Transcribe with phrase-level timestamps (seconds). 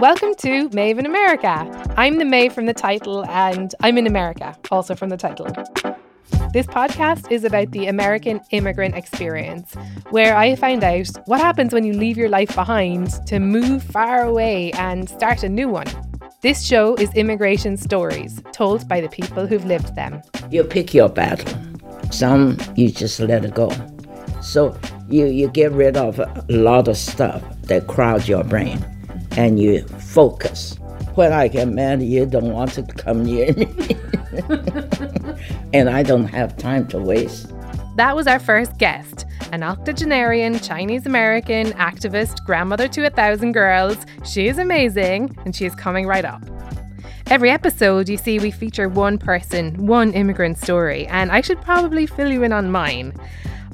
[0.00, 1.84] Welcome to Maeve in America.
[1.94, 5.44] I'm the Maeve from the title, and I'm in America, also from the title.
[6.54, 9.74] This podcast is about the American immigrant experience,
[10.08, 14.22] where I find out what happens when you leave your life behind to move far
[14.22, 15.86] away and start a new one.
[16.40, 20.22] This show is immigration stories told by the people who've lived them.
[20.50, 21.54] You pick your battle.
[22.10, 23.70] Some you just let it go.
[24.40, 24.74] So
[25.10, 28.82] you, you get rid of a lot of stuff that crowds your brain
[29.36, 30.76] and you focus.
[31.14, 33.66] When I get mad, you don't want to come near me.
[35.72, 37.52] and I don't have time to waste.
[37.96, 43.96] That was our first guest, an octogenarian Chinese American activist, grandmother to a thousand girls.
[44.24, 46.42] She is amazing and she is coming right up.
[47.26, 52.06] Every episode, you see, we feature one person, one immigrant story, and I should probably
[52.06, 53.12] fill you in on mine.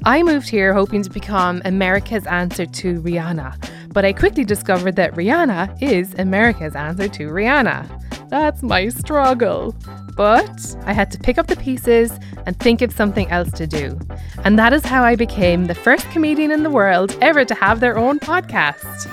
[0.07, 5.13] I moved here hoping to become America's answer to Rihanna, but I quickly discovered that
[5.15, 8.29] Rihanna is America's answer to Rihanna.
[8.29, 9.75] That's my struggle.
[10.15, 13.99] But I had to pick up the pieces and think of something else to do.
[14.45, 17.81] And that is how I became the first comedian in the world ever to have
[17.81, 19.07] their own podcast.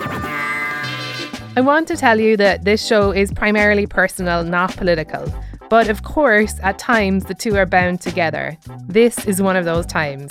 [1.57, 5.27] I want to tell you that this show is primarily personal, not political.
[5.71, 8.57] But of course, at times the two are bound together.
[8.87, 10.31] This is one of those times.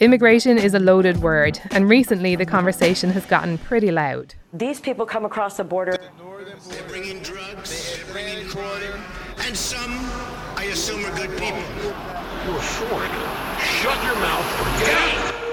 [0.00, 4.34] Immigration is a loaded word, and recently the conversation has gotten pretty loud.
[4.52, 5.96] These people come across the border.
[6.68, 9.00] They're bringing drugs, they're bringing crime,
[9.46, 9.92] and some,
[10.56, 11.58] I assume, are good people.
[12.46, 13.10] You're short.
[13.80, 14.80] Shut your mouth.
[14.80, 15.49] Get out.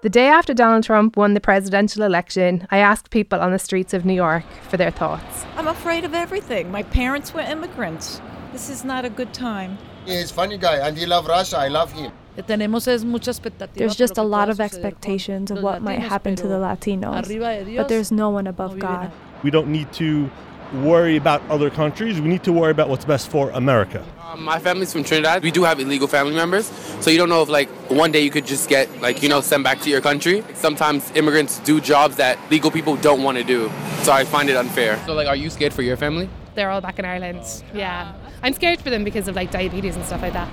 [0.00, 3.92] The day after Donald Trump won the presidential election, I asked people on the streets
[3.92, 5.44] of New York for their thoughts.
[5.56, 6.70] I'm afraid of everything.
[6.70, 8.20] My parents were immigrants.
[8.52, 9.76] This is not a good time.
[10.04, 11.58] He's a funny guy and he love Russia.
[11.58, 12.12] I love him.
[12.36, 18.12] There's just a lot of expectations of what might happen to the Latinos, but there's
[18.12, 19.10] no one above God.
[19.42, 20.30] We don't need to
[20.72, 22.20] worry about other countries.
[22.20, 24.04] We need to worry about what's best for America.
[24.22, 25.42] Um, my family's from Trinidad.
[25.42, 26.66] We do have illegal family members,
[27.00, 29.40] so you don't know if like one day you could just get like you know
[29.40, 30.44] sent back to your country.
[30.54, 33.70] Sometimes immigrants do jobs that legal people don't want to do,
[34.02, 35.00] so I find it unfair.
[35.06, 36.28] So like, are you scared for your family?
[36.54, 37.42] They're all back in Ireland.
[37.72, 38.12] Yeah,
[38.42, 40.48] I'm scared for them because of like diabetes and stuff like that.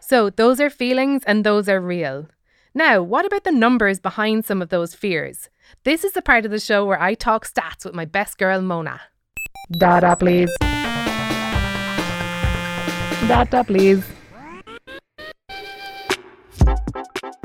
[0.00, 2.26] So those are feelings and those are real.
[2.74, 5.50] Now, what about the numbers behind some of those fears?
[5.84, 8.62] This is the part of the show where I talk stats with my best girl,
[8.62, 8.98] Mona.
[9.70, 10.50] Data, please.
[13.28, 14.02] Data, please.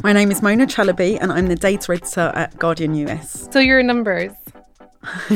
[0.02, 3.50] My name is Mona Chalabi and I'm the data editor at Guardian US.
[3.52, 4.32] So your numbers,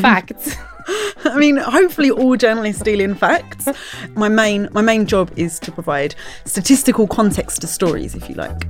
[0.01, 0.55] facts.
[1.25, 3.67] I mean, hopefully all journalists deal in facts.
[4.15, 6.15] My main my main job is to provide
[6.45, 8.61] statistical context to stories, if you like.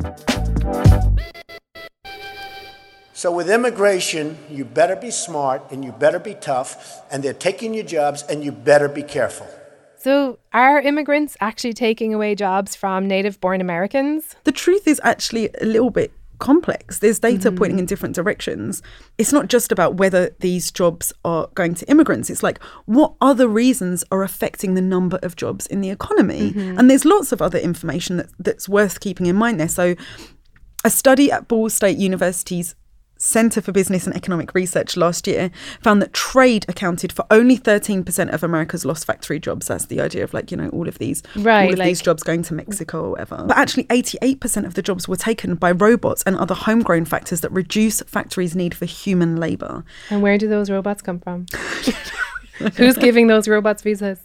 [3.14, 7.74] So with immigration, you better be smart and you better be tough, and they're taking
[7.74, 9.48] your jobs, and you better be careful.
[9.96, 14.36] So, are immigrants actually taking away jobs from native born Americans?
[14.46, 16.12] The truth is actually a little bit
[16.42, 17.00] complex.
[17.00, 17.58] There's data mm-hmm.
[17.58, 18.82] pointing in different directions.
[19.18, 22.30] It's not just about whether these jobs are going to immigrants.
[22.30, 26.52] It's like what other reasons are affecting the number of jobs in the economy.
[26.52, 26.78] Mm-hmm.
[26.78, 29.70] And there's lots of other information that, that's worth keeping in mind there.
[29.70, 29.96] So
[30.84, 32.76] a study at Ball State University's
[33.22, 38.34] Center for Business and Economic Research last year found that trade accounted for only 13%
[38.34, 39.68] of America's lost factory jobs.
[39.68, 42.02] That's the idea of like, you know, all of these right, all of like, these
[42.02, 43.44] jobs going to Mexico or whatever.
[43.48, 47.52] But actually 88% of the jobs were taken by robots and other homegrown factors that
[47.52, 49.86] reduce factories' need for human labor.
[50.10, 51.46] And where do those robots come from?
[52.76, 54.20] Who's giving those robots visas?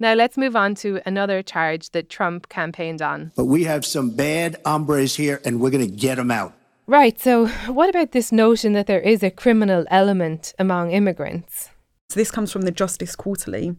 [0.00, 3.32] Now let's move on to another charge that Trump campaigned on.
[3.36, 6.52] But we have some bad hombres here and we're going to get them out.
[6.86, 7.18] Right.
[7.20, 11.70] So, what about this notion that there is a criminal element among immigrants?
[12.10, 13.76] So, this comes from the Justice Quarterly.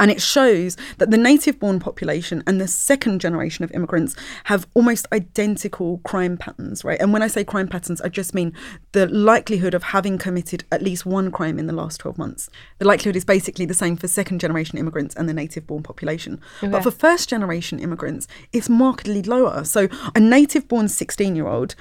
[0.00, 4.14] And it shows that the native born population and the second generation of immigrants
[4.44, 7.00] have almost identical crime patterns, right?
[7.00, 8.52] And when I say crime patterns, I just mean
[8.92, 12.48] the likelihood of having committed at least one crime in the last 12 months.
[12.78, 16.40] The likelihood is basically the same for second generation immigrants and the native born population.
[16.62, 16.70] Okay.
[16.70, 19.64] But for first generation immigrants, it's markedly lower.
[19.64, 21.74] So a native born 16 year old,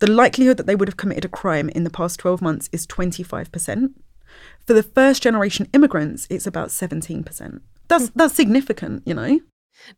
[0.00, 2.86] the likelihood that they would have committed a crime in the past 12 months is
[2.86, 3.92] 25%.
[4.66, 7.60] For the first generation immigrants, it's about 17%.
[7.88, 8.12] That's hmm.
[8.14, 9.40] that's significant, you know.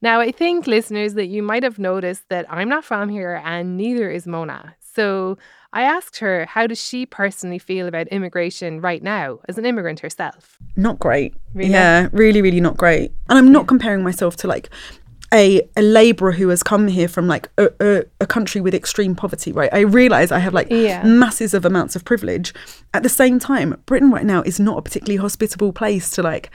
[0.01, 3.77] Now, I think listeners that you might have noticed that I'm not from here and
[3.77, 4.77] neither is Mona.
[4.95, 5.39] So,
[5.73, 10.01] I asked her how does she personally feel about immigration right now as an immigrant
[10.01, 10.59] herself?
[10.77, 11.35] Not great.
[11.55, 11.71] Really?
[11.71, 13.13] Yeah, really really not great.
[13.29, 14.69] And I'm not comparing myself to like
[15.33, 19.15] a, a laborer who has come here from like a, a, a country with extreme
[19.15, 19.71] poverty, right?
[19.73, 21.03] I realize I have like Yeah.
[21.05, 22.53] masses of amounts of privilege.
[22.95, 26.51] At the same time, Britain right now is not a particularly hospitable place to like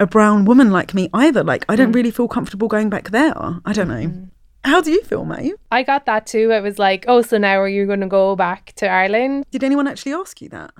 [0.00, 1.44] a brown woman like me either.
[1.44, 1.94] Like, I don't Mm.
[1.94, 3.34] really feel comfortable going back there.
[3.64, 4.28] I don't know.
[4.64, 5.54] How do you feel, mate?
[5.70, 6.50] I got that too.
[6.50, 9.44] It was like, oh, so now are you going to go back to Ireland?
[9.50, 10.70] Did anyone actually ask you that?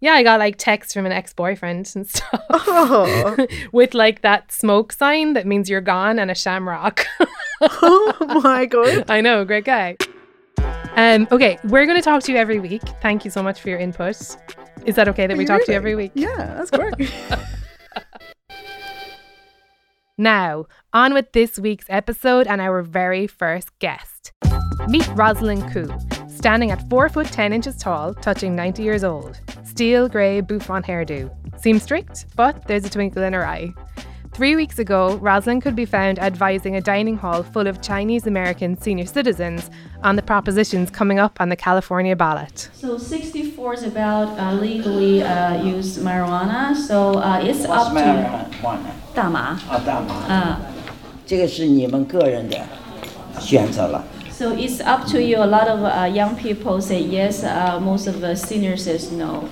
[0.00, 3.46] Yeah, I got like texts from an ex boyfriend and stuff Oh.
[3.72, 7.04] with like that smoke sign that means you're gone and a shamrock.
[7.60, 9.04] oh my God.
[9.10, 9.96] I know, great guy.
[10.94, 12.82] Um, okay, we're going to talk to you every week.
[13.02, 14.16] Thank you so much for your input.
[14.84, 16.12] Is that okay that we talk to you every week?
[16.14, 16.94] Yeah, that's great.
[20.20, 24.32] Now, on with this week's episode and our very first guest.
[24.88, 25.88] Meet Rosalind Koo,
[26.37, 29.39] standing at 4 foot 10 inches tall, touching 90 years old.
[29.63, 31.29] Steel grey bouffant hairdo.
[31.59, 33.73] Seems strict, but there's a twinkle in her eye.
[34.33, 38.75] Three weeks ago, Rosalind could be found advising a dining hall full of Chinese American
[38.81, 39.69] senior citizens
[40.01, 42.67] on the propositions coming up on the California ballot.
[42.73, 46.75] So 64 is about uh, legally uh, use marijuana.
[46.75, 48.91] So uh, it's What's up to marijuana?
[49.13, 49.59] 大麻。
[49.69, 50.13] 啊，大麻。
[50.33, 50.61] 啊。
[51.27, 52.57] 这个是你们个人的
[53.39, 54.03] 选择了。
[54.38, 55.38] so it's up to you.
[55.38, 57.42] A lot of uh, young people say yes.
[57.42, 59.48] Uh, most of the seniors says no.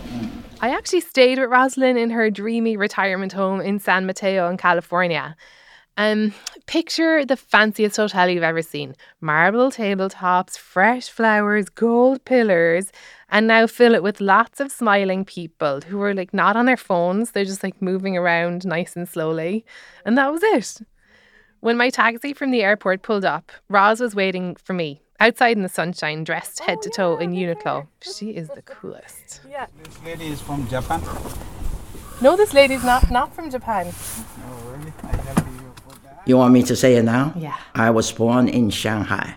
[0.61, 5.35] I actually stayed with Rosalind in her dreamy retirement home in San Mateo in California.
[5.97, 6.33] Um,
[6.67, 8.94] picture the fanciest hotel you've ever seen.
[9.21, 12.93] Marble tabletops, fresh flowers, gold pillars,
[13.29, 16.77] and now fill it with lots of smiling people who are like not on their
[16.77, 17.32] phones.
[17.32, 19.65] They're just like moving around nice and slowly.
[20.05, 20.87] And that was it.
[21.61, 25.62] When my taxi from the airport pulled up, Roz was waiting for me outside in
[25.62, 27.87] the sunshine, dressed head to toe in Uniqlo.
[28.03, 29.41] She is the coolest.
[29.49, 29.67] Yeah.
[29.82, 31.03] This lady is from Japan.
[32.20, 33.87] No, this lady's not not from Japan.
[33.88, 34.93] Oh, really?
[35.03, 36.23] I help you for that.
[36.26, 37.32] You want me to say it now?
[37.37, 37.56] Yeah.
[37.75, 39.35] I was born in Shanghai.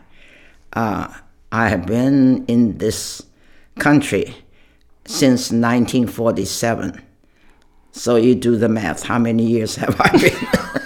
[0.74, 1.08] Uh,
[1.52, 3.26] I have been in this
[3.80, 4.36] country
[5.06, 7.02] since 1947.
[7.92, 9.04] So you do the math.
[9.04, 10.70] How many years have I been?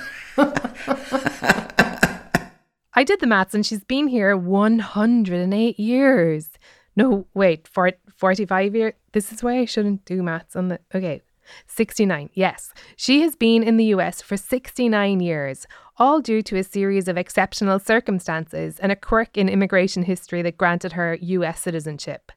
[2.95, 6.49] I did the maths and she's been here 108 years.
[6.95, 8.93] No, wait, for 45 years.
[9.13, 10.79] This is why I shouldn't do maths on the.
[10.93, 11.21] Okay,
[11.67, 12.29] 69.
[12.33, 12.71] Yes.
[12.95, 15.65] She has been in the US for 69 years,
[15.97, 20.57] all due to a series of exceptional circumstances and a quirk in immigration history that
[20.57, 22.31] granted her US citizenship.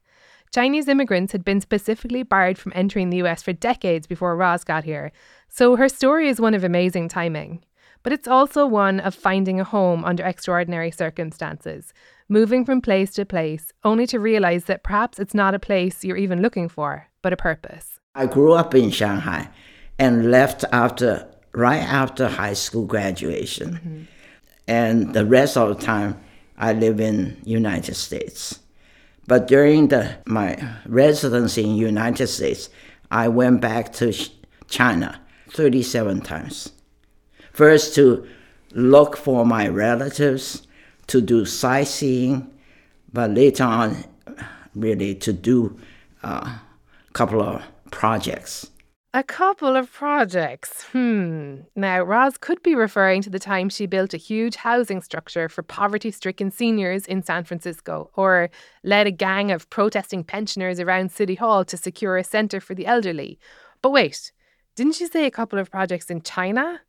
[0.55, 4.85] Chinese immigrants had been specifically barred from entering the US for decades before Roz got
[4.85, 5.13] here,
[5.49, 7.63] so her story is one of amazing timing.
[8.07, 11.93] But it's also one of finding a home under extraordinary circumstances,
[12.29, 16.17] moving from place to place, only to realize that perhaps it's not a place you're
[16.17, 17.99] even looking for, but a purpose.
[18.15, 19.49] I grew up in Shanghai
[19.99, 23.73] and left after right after high school graduation.
[23.73, 24.03] Mm-hmm.
[24.69, 26.17] And the rest of the time
[26.57, 28.61] I live in United States.
[29.27, 30.57] But during the, my
[30.87, 32.71] residency in United States,
[33.11, 34.15] I went back to
[34.69, 35.21] China
[35.51, 36.71] 37 times.
[37.57, 38.29] First to
[38.73, 40.67] look for my relatives,
[41.07, 42.53] to do sightseeing,
[43.15, 44.05] but later on,
[44.75, 45.75] really to do
[46.23, 46.61] a
[47.15, 48.71] couple of projects.
[49.15, 50.83] A couple of projects.
[50.93, 51.61] Hmm.
[51.75, 55.63] Now, Roz could be referring to the time she built a huge housing structure for
[55.63, 58.51] poverty stricken seniors in San Francisco, or
[58.85, 62.85] led a gang of protesting pensioners around City Hall to secure a centre for the
[62.85, 63.39] elderly.
[63.81, 64.31] But wait,
[64.75, 66.83] didn't she say a couple of projects in China?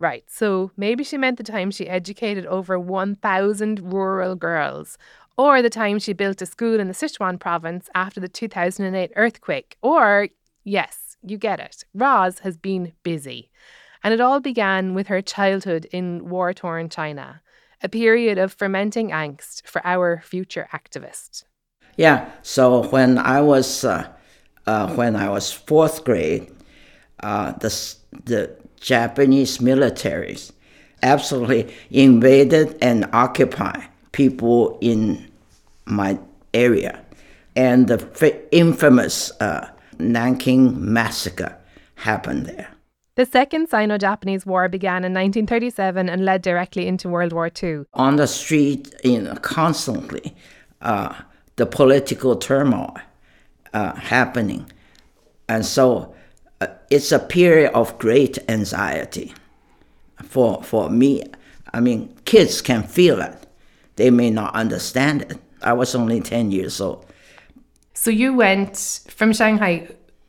[0.00, 4.96] Right, so maybe she meant the time she educated over 1,000 rural girls,
[5.36, 9.76] or the time she built a school in the Sichuan province after the 2008 earthquake,
[9.82, 10.28] or,
[10.64, 13.50] yes, you get it, Roz has been busy.
[14.02, 17.42] And it all began with her childhood in war torn China,
[17.82, 21.44] a period of fermenting angst for our future activist.
[21.98, 24.08] Yeah, so when I was uh,
[24.66, 26.50] uh, when I was fourth grade,
[27.22, 27.68] uh, the
[28.24, 30.52] the Japanese militaries
[31.02, 35.30] absolutely invaded and occupied people in
[35.86, 36.18] my
[36.54, 37.00] area,
[37.56, 39.68] and the infamous uh,
[39.98, 41.56] Nanking massacre
[41.96, 42.68] happened there.
[43.16, 47.82] The Second Sino Japanese War began in 1937 and led directly into World War II.
[47.92, 50.34] On the street, you know, constantly,
[50.80, 51.14] uh,
[51.56, 52.96] the political turmoil
[53.74, 54.70] uh, happening,
[55.48, 56.14] and so
[56.90, 59.34] it's a period of great anxiety
[60.22, 61.24] for for me.
[61.72, 63.46] I mean, kids can feel it;
[63.96, 65.38] they may not understand it.
[65.62, 67.06] I was only ten years old.
[67.94, 69.88] So you went from Shanghai.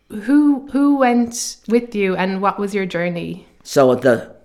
[0.10, 3.48] Who who went with you and what was your journey?
[3.64, 4.36] So the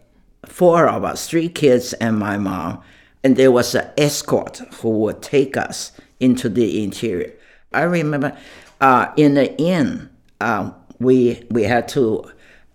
[0.44, 2.82] four of us, three kids and my mom,
[3.24, 7.32] and there was an escort who would take us into the interior.
[7.72, 8.36] I remember
[8.80, 10.08] uh, in the inn,
[10.40, 12.30] uh, we we had to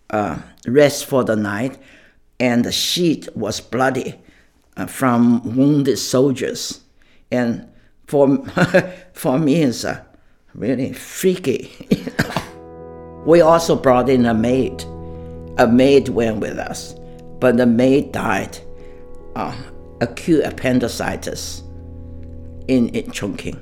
[0.09, 1.77] uh, rest for the night,
[2.39, 4.19] and the sheet was bloody
[4.77, 6.81] uh, from wounded soldiers,
[7.31, 7.67] and
[8.07, 8.37] for
[9.13, 10.03] for me it's uh,
[10.53, 11.71] really freaky.
[13.25, 14.83] we also brought in a maid.
[15.57, 16.95] A maid went with us,
[17.39, 18.57] but the maid died,
[19.35, 19.55] uh,
[19.99, 21.61] acute appendicitis,
[22.67, 23.59] in, in Chongqing.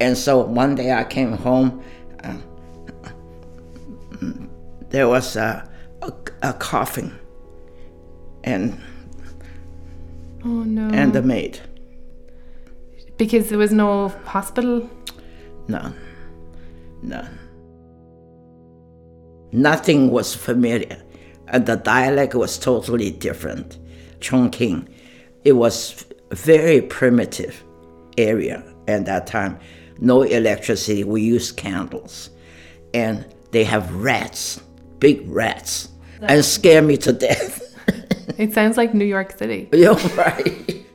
[0.00, 1.82] And so one day I came home.
[2.22, 2.36] Uh,
[4.90, 5.68] there was a,
[6.02, 7.12] a, a coughing,
[8.44, 8.80] and
[10.44, 10.88] Oh no.
[10.94, 11.60] and the maid.
[13.16, 14.88] Because there was no hospital?
[15.66, 15.94] None.
[17.02, 17.38] None.
[19.52, 21.02] Nothing was familiar.
[21.48, 23.78] And the dialect was totally different.
[24.20, 24.88] Chongqing,
[25.44, 27.62] it was a very primitive
[28.16, 29.58] area at that time.
[30.00, 32.30] No electricity, we used candles.
[32.94, 34.60] And they have rats,
[34.98, 35.88] big rats,
[36.22, 37.64] and scare me to death.
[38.36, 39.68] It sounds like New York City.
[39.72, 40.86] You're right.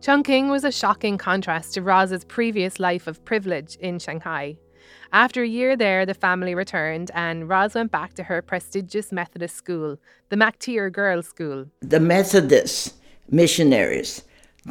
[0.00, 4.56] Chongqing was a shocking contrast to Roz's previous life of privilege in Shanghai.
[5.12, 9.56] After a year there, the family returned and Roz went back to her prestigious Methodist
[9.56, 9.98] school,
[10.30, 11.66] the McTyeire Girls' School.
[11.80, 12.94] The Methodist
[13.28, 14.22] missionaries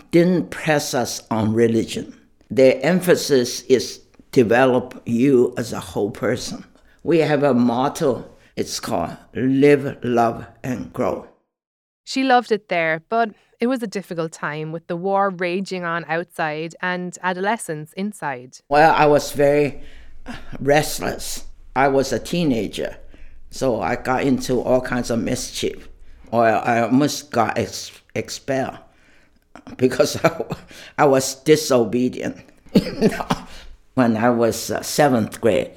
[0.09, 2.19] didn't press us on religion.
[2.49, 6.63] Their emphasis is develop you as a whole person.
[7.03, 11.27] We have a motto, it's called live, love, and grow.
[12.03, 16.05] She loved it there, but it was a difficult time with the war raging on
[16.07, 18.57] outside and adolescence inside.
[18.67, 19.81] Well, I was very
[20.59, 21.45] restless.
[21.75, 22.97] I was a teenager,
[23.51, 25.87] so I got into all kinds of mischief,
[26.31, 28.79] or I almost got ex- expelled
[29.77, 30.43] because I,
[30.97, 32.37] I was disobedient.
[33.93, 35.71] when I was uh, seventh grade,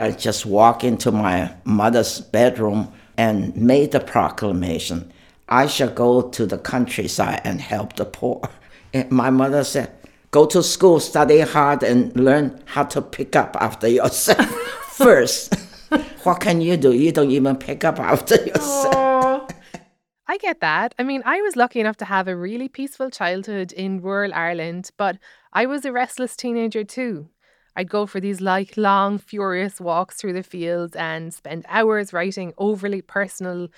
[0.00, 5.12] I just walked into my mother's bedroom and made the proclamation
[5.50, 8.42] I shall go to the countryside and help the poor.
[8.92, 9.92] And my mother said,
[10.32, 14.50] Go to school, study hard, and learn how to pick up after yourself
[14.96, 15.54] first.
[16.24, 16.92] what can you do?
[16.92, 19.48] You don't even pick up after yourself.
[20.26, 20.94] I get that.
[20.98, 24.90] I mean, I was lucky enough to have a really peaceful childhood in rural Ireland,
[24.96, 25.18] but
[25.52, 27.28] I was a restless teenager too.
[27.80, 32.52] I'd go for these like long, furious walks through the fields and spend hours writing
[32.58, 33.68] overly personal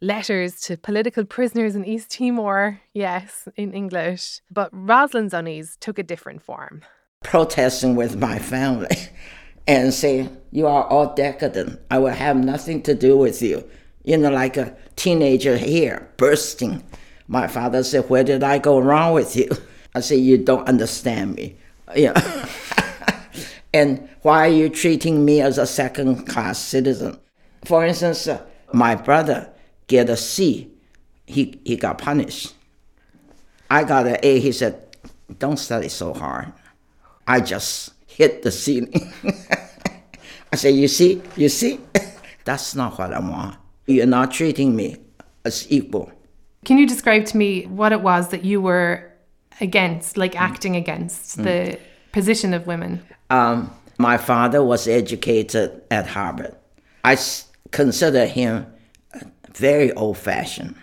[0.00, 4.40] letters to political prisoners in East Timor, yes, in English.
[4.50, 6.80] But Rosalind's unease took a different form.
[7.22, 8.96] Protesting with my family
[9.66, 11.78] and saying, You are all decadent.
[11.90, 13.68] I will have nothing to do with you.
[14.02, 16.82] You know, like a teenager here, bursting.
[17.28, 19.50] My father said, Where did I go wrong with you?
[19.94, 21.58] I said, You don't understand me.
[21.94, 22.46] Yeah.
[23.74, 27.18] and why are you treating me as a second class citizen?
[27.64, 29.48] For instance, uh, my brother
[29.86, 30.70] get a C,
[31.26, 32.54] he, he got punished.
[33.70, 34.96] I got an A, he said,
[35.38, 36.52] Don't study so hard.
[37.26, 39.12] I just hit the ceiling.
[40.52, 41.80] I said, You see, you see,
[42.44, 43.56] that's not what I want.
[43.86, 44.96] You're not treating me
[45.44, 46.12] as equal.
[46.64, 49.10] Can you describe to me what it was that you were
[49.60, 51.44] against, like acting against Mm.
[51.44, 51.78] the
[52.12, 53.02] position of women?
[53.30, 56.54] Um, my father was educated at Harvard.
[57.04, 57.18] I
[57.70, 58.66] consider him
[59.54, 60.76] very old fashioned,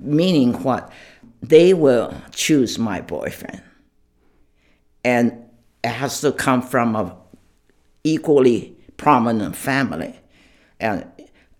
[0.00, 0.92] meaning what?
[1.42, 3.62] They will choose my boyfriend.
[5.04, 5.44] And
[5.82, 7.16] it has to come from a
[8.04, 10.18] equally prominent family.
[10.80, 11.06] And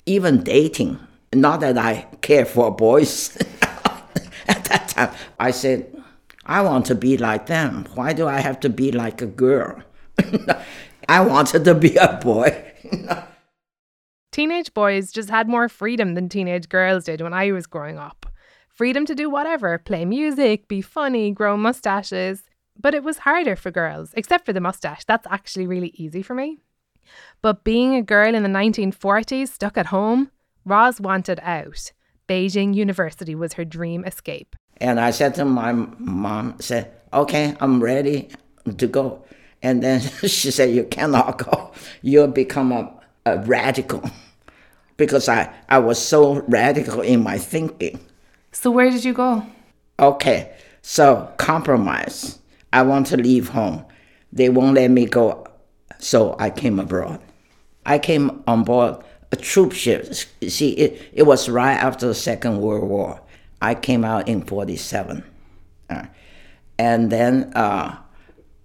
[0.06, 0.98] even dating,
[1.32, 3.36] not that I care for boys
[4.48, 5.93] at that time, I said,
[6.46, 7.86] I want to be like them.
[7.94, 9.82] Why do I have to be like a girl?
[11.08, 12.72] I wanted to be a boy.
[14.32, 18.26] Teenage boys just had more freedom than teenage girls did when I was growing up.
[18.68, 22.42] Freedom to do whatever, play music, be funny, grow mustaches.
[22.78, 25.04] But it was harder for girls, except for the mustache.
[25.04, 26.58] That's actually really easy for me.
[27.40, 30.30] But being a girl in the 1940s stuck at home,
[30.64, 31.92] Roz wanted out.
[32.28, 34.56] Beijing University was her dream escape.
[34.78, 38.28] And I said to my mom, said, okay, I'm ready
[38.76, 39.24] to go.
[39.62, 41.72] And then she said, you cannot go.
[42.02, 42.92] You'll become a,
[43.26, 44.02] a radical.
[44.96, 47.98] Because I, I was so radical in my thinking.
[48.52, 49.44] So where did you go?
[49.98, 52.38] Okay, so compromise.
[52.72, 53.84] I want to leave home.
[54.32, 55.48] They won't let me go,
[55.98, 57.20] so I came abroad.
[57.84, 59.02] I came on board
[59.34, 60.14] a troop ship.
[60.48, 63.20] See, it, it was right after the Second World War.
[63.60, 65.24] I came out in 47.
[65.90, 66.04] Uh,
[66.78, 67.98] and then uh,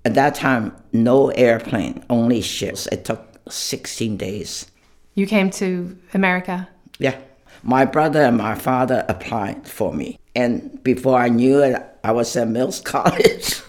[0.05, 2.87] at that time, no airplane, only ships.
[2.87, 4.69] It took 16 days.
[5.15, 6.67] You came to America?
[6.97, 7.17] Yeah.
[7.63, 10.17] My brother and my father applied for me.
[10.35, 13.61] And before I knew it, I was at Mills College,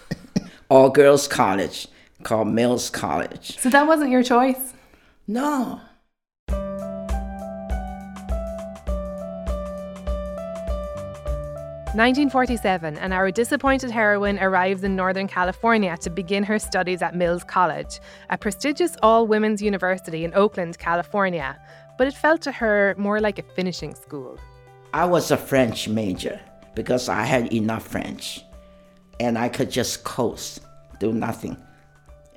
[0.69, 1.89] all girls college
[2.23, 3.59] called Mills College.
[3.59, 4.75] So that wasn't your choice?
[5.27, 5.81] No.
[11.95, 17.43] 1947, and our disappointed heroine arrives in Northern California to begin her studies at Mills
[17.43, 21.61] College, a prestigious all women's university in Oakland, California.
[21.99, 24.39] But it felt to her more like a finishing school.
[24.95, 26.41] I was a French major
[26.77, 28.45] because I had enough French
[29.19, 30.61] and I could just coast,
[31.01, 31.57] do nothing,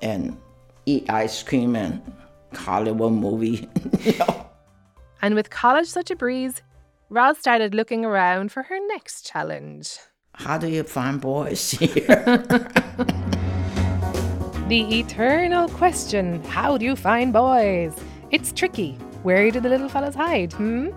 [0.02, 0.36] and
[0.84, 2.02] eat ice cream and
[2.52, 3.68] Hollywood movie.
[4.00, 4.50] you know?
[5.22, 6.60] And with college such a breeze,
[7.14, 9.98] Roz started looking around for her next challenge.
[10.32, 11.94] How do you find boys here?
[14.66, 17.94] the eternal question how do you find boys?
[18.32, 18.94] It's tricky.
[19.22, 20.88] Where do the little fellas hide, hmm?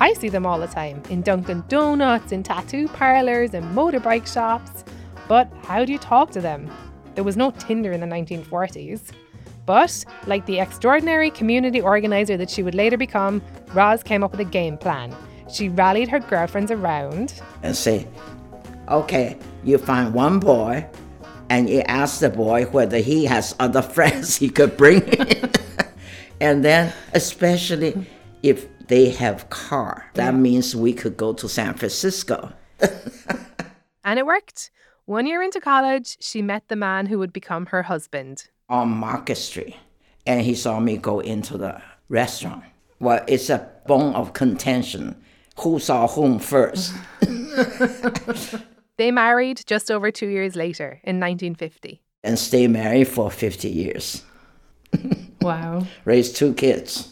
[0.00, 4.82] I see them all the time in Dunkin' Donuts, in tattoo parlors, in motorbike shops.
[5.28, 6.68] But how do you talk to them?
[7.14, 9.12] There was no Tinder in the 1940s.
[9.64, 13.40] But, like the extraordinary community organizer that she would later become,
[13.72, 15.14] Roz came up with a game plan.
[15.52, 18.08] She rallied her girlfriends around and say,
[18.88, 20.86] okay, you find one boy
[21.50, 25.02] and you ask the boy whether he has other friends he could bring
[26.40, 28.06] and then especially
[28.42, 32.52] if they have car, that means we could go to San Francisco.
[34.04, 34.70] and it worked.
[35.04, 38.48] One year into college, she met the man who would become her husband.
[38.68, 39.76] On Market Street.
[40.26, 42.64] And he saw me go into the restaurant.
[42.98, 45.21] Well, it's a bone of contention
[45.62, 46.94] who saw whom first.
[48.96, 52.02] they married just over two years later in 1950.
[52.24, 54.24] And stayed married for 50 years.
[55.40, 55.86] wow.
[56.04, 57.08] Raised two kids.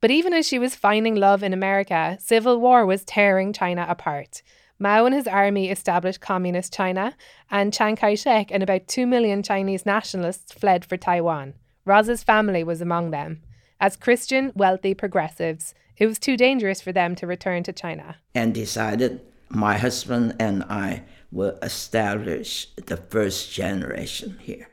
[0.00, 4.42] But even as she was finding love in America, civil war was tearing China apart.
[4.78, 7.16] Mao and his army established communist China,
[7.50, 11.54] and Chiang Kai shek and about 2 million Chinese nationalists fled for Taiwan.
[11.84, 13.40] Roz's family was among them.
[13.80, 18.16] As Christian, wealthy progressives, it was too dangerous for them to return to China.
[18.34, 24.68] And decided my husband and I will establish the first generation here.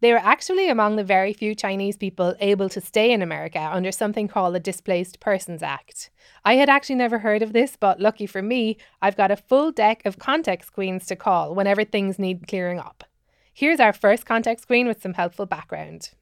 [0.00, 3.92] They were actually among the very few Chinese people able to stay in America under
[3.92, 6.08] something called the Displaced Persons Act.
[6.42, 9.70] I had actually never heard of this, but lucky for me, I've got a full
[9.72, 13.04] deck of context queens to call whenever things need clearing up.
[13.52, 16.12] Here's our first context queen with some helpful background.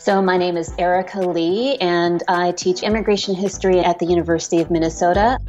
[0.00, 4.70] So, my name is Erika Lee, and I teach immigration history at the University of
[4.70, 5.40] Minnesota.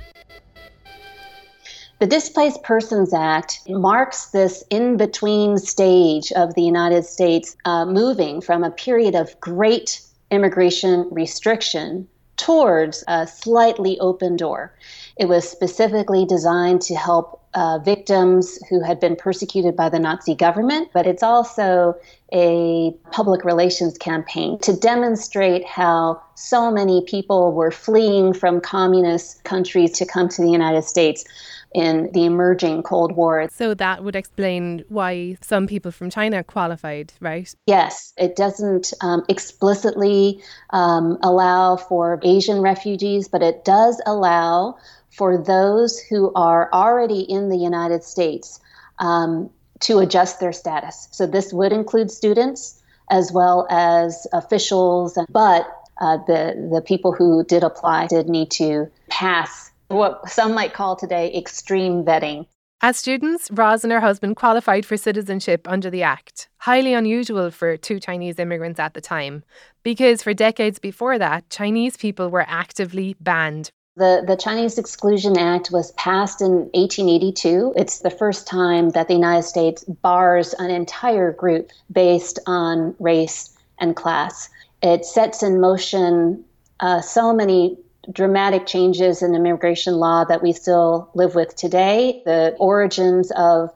[1.99, 8.41] The Displaced Persons Act marks this in between stage of the United States uh, moving
[8.41, 14.73] from a period of great immigration restriction towards a slightly open door.
[15.15, 20.35] It was specifically designed to help uh, victims who had been persecuted by the Nazi
[20.35, 21.95] government, but it's also
[22.31, 29.91] a public relations campaign to demonstrate how so many people were fleeing from communist countries
[29.93, 31.25] to come to the United States
[31.73, 33.47] in the emerging Cold War.
[33.51, 37.53] So that would explain why some people from China qualified, right?
[37.67, 44.77] Yes, it doesn't um, explicitly um, allow for Asian refugees, but it does allow
[45.19, 48.62] for those who are already in the United States
[48.99, 49.49] um,
[49.82, 51.10] to adjust their status.
[51.12, 55.67] So this would include students as well as officials, but
[55.99, 60.95] uh, the the people who did apply did need to pass what some might call
[60.95, 62.45] today extreme vetting.
[62.82, 67.75] As students, Roz and her husband qualified for citizenship under the Act, highly unusual for
[67.75, 69.43] two Chinese immigrants at the time,
[69.84, 73.71] because for decades before that, Chinese people were actively banned.
[73.95, 77.73] The, the Chinese Exclusion Act was passed in 1882.
[77.75, 83.58] It's the first time that the United States bars an entire group based on race
[83.80, 84.49] and class.
[84.82, 86.45] It sets in motion
[86.80, 87.78] uh, so many
[88.12, 92.21] dramatic changes in immigration law that we still live with today.
[92.25, 93.69] The origins of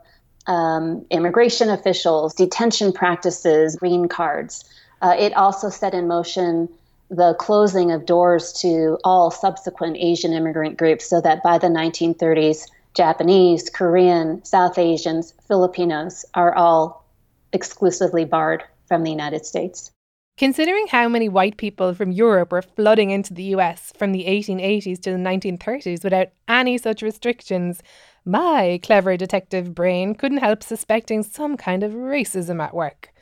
[0.48, 4.64] um, immigration officials, detention practices, green cards.
[5.02, 6.70] Uh, it also set in motion
[7.16, 12.66] the closing of doors to all subsequent Asian immigrant groups so that by the 1930s,
[12.96, 17.06] Japanese, Korean, South Asians, Filipinos are all
[17.52, 19.92] exclusively barred from the United States.
[20.38, 25.00] Considering how many white people from Europe were flooding into the US from the 1880s
[25.04, 27.84] to the 1930s without any such restrictions,
[28.26, 33.13] my clever detective brain couldn't help suspecting some kind of racism at work.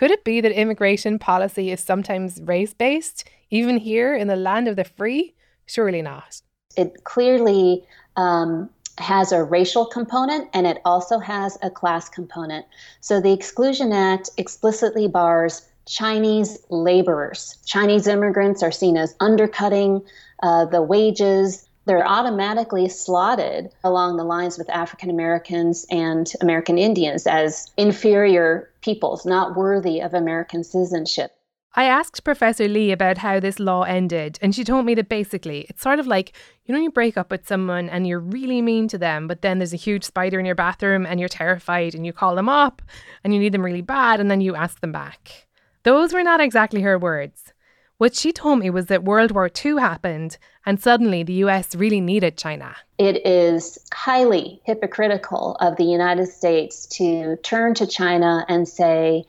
[0.00, 4.66] Could it be that immigration policy is sometimes race based, even here in the land
[4.66, 5.34] of the free?
[5.66, 6.40] Surely not.
[6.74, 7.84] It clearly
[8.16, 12.64] um, has a racial component and it also has a class component.
[13.02, 17.58] So the Exclusion Act explicitly bars Chinese laborers.
[17.66, 20.00] Chinese immigrants are seen as undercutting
[20.42, 21.68] uh, the wages.
[21.86, 29.24] They're automatically slotted along the lines with African Americans and American Indians as inferior peoples,
[29.24, 31.32] not worthy of American citizenship.
[31.74, 35.66] I asked Professor Lee about how this law ended, and she told me that basically
[35.68, 36.32] it's sort of like
[36.70, 39.58] you know, you break up with someone and you're really mean to them, but then
[39.58, 42.80] there's a huge spider in your bathroom and you're terrified and you call them up
[43.24, 45.48] and you need them really bad and then you ask them back.
[45.82, 47.52] Those were not exactly her words.
[47.98, 52.00] What she told me was that World War II happened and suddenly the US really
[52.00, 52.76] needed China.
[52.98, 59.24] It is highly hypocritical of the United States to turn to China and say,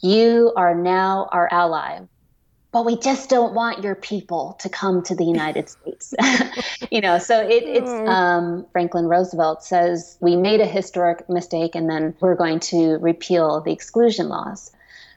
[0.00, 2.00] You are now our ally.
[2.72, 6.12] But we just don't want your people to come to the United States.
[6.90, 8.08] you know, so it, it's mm.
[8.08, 13.60] um, Franklin Roosevelt says we made a historic mistake and then we're going to repeal
[13.60, 14.72] the exclusion laws.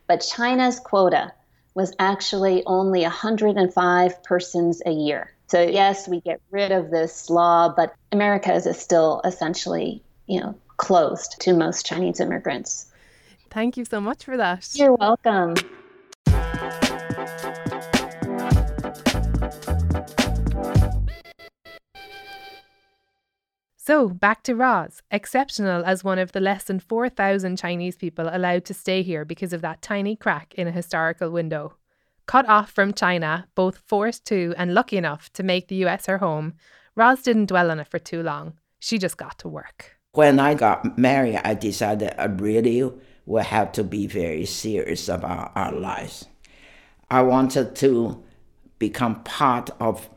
[0.08, 1.34] But China's quota
[1.74, 5.32] was actually only 105 persons a year.
[5.48, 10.54] So yes, we get rid of this law, but America is still essentially, you know,
[10.76, 12.92] closed to most Chinese immigrants.
[13.50, 14.68] Thank you so much for that.
[14.74, 15.56] You're welcome.
[23.78, 28.66] So, back to Roz, exceptional as one of the less than 4,000 Chinese people allowed
[28.66, 31.78] to stay here because of that tiny crack in a historical window.
[32.28, 36.18] Cut off from China, both forced to and lucky enough to make the US her
[36.18, 36.56] home,
[36.94, 38.54] Roz didn't dwell on it for too long.
[38.80, 39.98] She just got to work.
[40.12, 42.92] When I got married, I decided I really
[43.26, 46.26] would have to be very serious about our lives.
[47.10, 48.22] I wanted to
[48.78, 50.10] become part of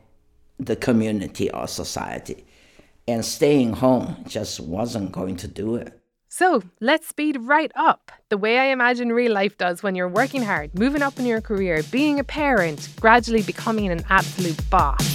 [0.59, 2.45] the community or society
[3.07, 6.00] and staying home just wasn't going to do it.
[6.33, 10.41] So let's speed right up, the way I imagine real life does when you're working
[10.41, 15.05] hard, moving up in your career, being a parent, gradually becoming an absolute boss.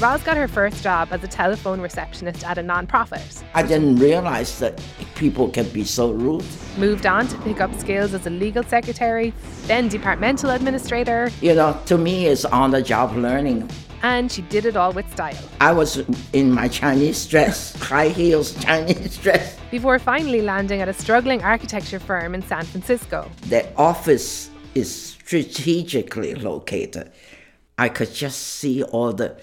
[0.00, 3.44] Roz got her first job as a telephone receptionist at a non-profit.
[3.52, 4.82] I didn't realize that
[5.16, 6.42] people can be so rude.
[6.78, 9.34] Moved on to pick up skills as a legal secretary,
[9.66, 11.30] then departmental administrator.
[11.42, 13.68] You know, to me, it's on-the-job learning
[14.02, 15.36] and she did it all with style.
[15.60, 19.58] I was in my Chinese dress, high heels Chinese dress.
[19.70, 23.30] Before finally landing at a struggling architecture firm in San Francisco.
[23.48, 27.12] The office is strategically located.
[27.78, 29.40] I could just see all the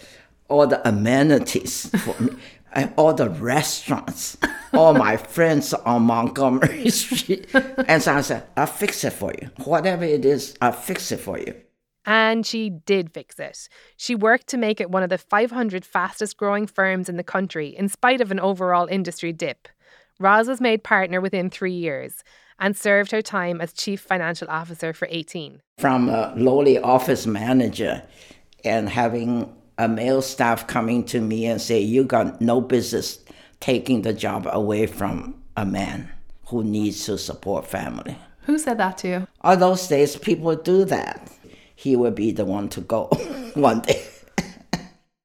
[0.49, 2.33] all the amenities for me.
[2.73, 4.37] And all the restaurants,
[4.73, 7.47] all my friends on Montgomery Street.
[7.87, 9.49] And so I said, I'll fix it for you.
[9.63, 11.55] Whatever it is, I'll fix it for you.
[12.07, 13.67] And she did fix it.
[13.97, 17.67] She worked to make it one of the 500 fastest growing firms in the country,
[17.67, 19.67] in spite of an overall industry dip.
[20.17, 22.23] Roz was made partner within three years
[22.59, 25.61] and served her time as chief financial officer for 18.
[25.79, 28.01] From a lowly office manager
[28.63, 33.19] and having a male staff coming to me and say, You got no business
[33.59, 36.09] taking the job away from a man
[36.45, 38.17] who needs to support family.
[38.43, 39.27] Who said that to you?
[39.41, 41.29] All those days, people do that
[41.77, 43.05] he will be the one to go
[43.53, 44.03] one day.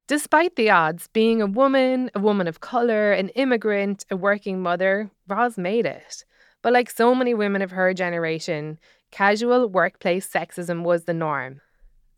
[0.06, 5.10] Despite the odds, being a woman, a woman of colour, an immigrant, a working mother,
[5.26, 6.26] Roz made it.
[6.60, 8.78] But like so many women of her generation,
[9.10, 11.62] casual workplace sexism was the norm.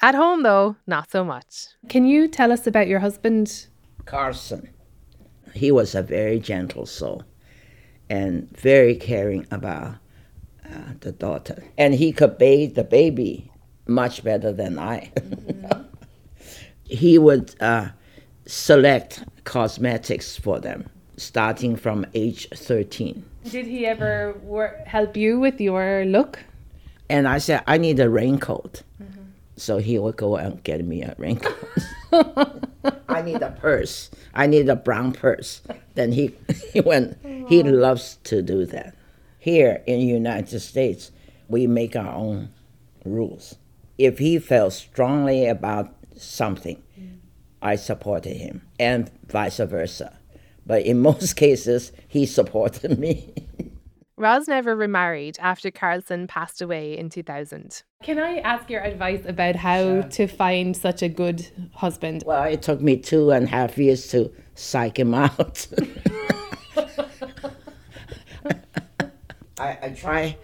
[0.03, 1.69] At home, though, not so much.
[1.89, 3.69] Can you tell us about your husband?
[4.05, 4.69] Carson.
[5.55, 7.23] He was a very gentle soul
[8.11, 9.95] and very caring about
[10.69, 11.63] uh, the daughter.
[11.79, 13.53] And he could bathe the baby
[13.87, 15.11] much better than I.
[15.17, 15.83] Mm-hmm.
[16.85, 17.89] he would uh,
[18.47, 23.25] select cosmetics for them starting from age 13.
[23.45, 26.41] Did he ever wor- help you with your look?
[27.09, 28.83] And I said, I need a raincoat.
[29.03, 29.23] Mm-hmm.
[29.57, 31.57] So he would go and get me a raincoat.
[33.09, 34.11] I need a purse.
[34.35, 35.63] I need a brown purse.
[35.95, 36.35] Then he,
[36.73, 37.19] he went,
[37.49, 38.95] he loves to do that.
[39.39, 41.13] Here in the United States,
[41.49, 42.49] we make our own
[43.05, 43.57] rules
[43.99, 47.19] if he felt strongly about something, mm.
[47.63, 50.19] I supported him, and vice versa.
[50.67, 53.35] But in most cases, he supported me.
[54.17, 57.83] Roz never remarried after Carson passed away in 2000.
[58.05, 62.23] Can I ask your advice about how to find such a good husband?
[62.25, 65.67] Well, it took me two and a half years to psych him out.
[69.59, 70.37] I, I try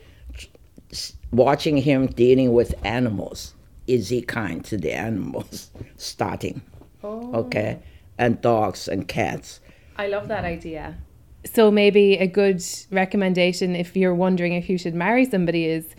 [1.33, 3.55] watching him dealing with animals.
[3.87, 5.71] Is he kind to the animals?
[5.97, 6.63] Starting.
[7.03, 7.33] Oh.
[7.35, 7.79] Okay.
[8.19, 9.61] And dogs and cats.
[9.97, 10.99] I love that idea.
[11.45, 15.95] So maybe a good recommendation if you're wondering if you should marry somebody is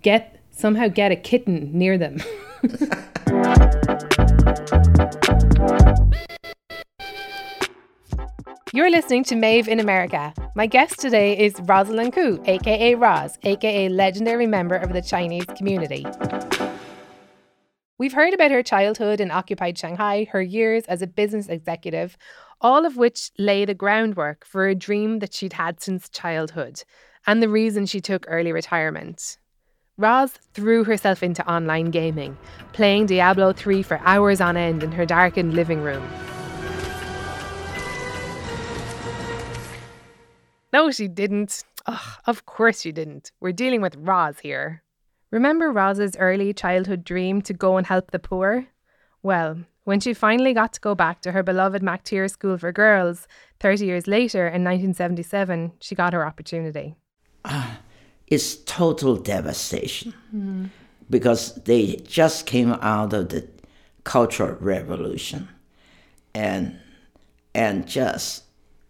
[0.00, 2.18] get somehow get a kitten near them.
[8.74, 10.32] You're listening to Maeve in America.
[10.54, 16.06] My guest today is Rosalind Koo, aka Roz, aka legendary member of the Chinese community.
[17.98, 22.16] We've heard about her childhood in occupied Shanghai, her years as a business executive,
[22.62, 26.82] all of which lay the groundwork for a dream that she'd had since childhood,
[27.26, 29.36] and the reason she took early retirement.
[29.98, 32.38] Roz threw herself into online gaming,
[32.72, 36.02] playing Diablo 3 for hours on end in her darkened living room.
[40.72, 41.64] No, she didn't.
[41.86, 43.32] Ugh, of course she didn't.
[43.40, 44.82] We're dealing with Roz here.
[45.30, 48.66] Remember Roz's early childhood dream to go and help the poor?
[49.22, 53.26] Well, when she finally got to go back to her beloved McTyeire School for Girls
[53.60, 56.94] 30 years later in 1977, she got her opportunity.
[57.44, 57.76] Uh,
[58.26, 60.70] it's total devastation Mm.
[61.10, 63.48] because they just came out of the
[64.04, 65.48] Cultural Revolution
[66.34, 66.78] and
[67.54, 68.41] and just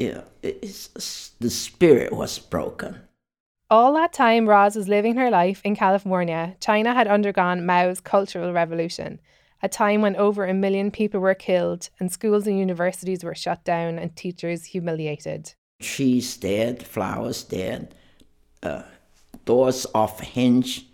[0.03, 3.01] you know, the spirit was broken.
[3.71, 8.53] All that time Roz was living her life in California, China had undergone Mao's Cultural
[8.53, 9.21] Revolution,
[9.63, 13.65] a time when over a million people were killed and schools and universities were shut
[13.65, 15.55] down and teachers humiliated.
[15.81, 17.95] Trees dead, flowers dead,
[18.63, 18.83] uh,
[19.45, 20.87] doors off hinge,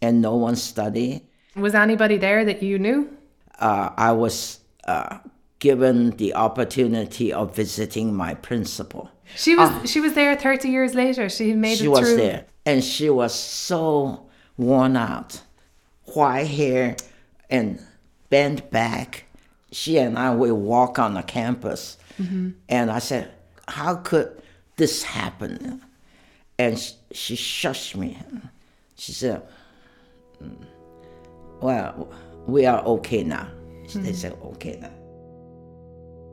[0.00, 1.22] and no one studied.
[1.56, 3.16] Was anybody there that you knew?
[3.58, 5.18] Uh, I was uh,
[5.64, 9.10] given the opportunity of visiting my principal.
[9.34, 11.30] She was she was there 30 years later.
[11.30, 14.26] She made she it was there, and she was so
[14.58, 15.40] worn out,
[16.12, 16.96] white hair
[17.48, 17.80] and
[18.28, 19.24] bent back.
[19.72, 22.52] She and I would walk on the campus, Mhm.
[22.68, 23.30] and I said,
[23.66, 24.28] "How could
[24.76, 25.80] this happen?"
[26.58, 28.18] And she, she shushed me.
[28.96, 29.40] She said,
[30.42, 30.66] "Mm,
[31.62, 32.10] "Well,
[32.46, 33.48] we are okay now."
[33.94, 34.14] They Mhm.
[34.14, 34.90] said, "Okay now."